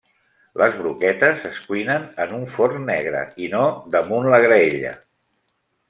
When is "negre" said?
2.93-3.21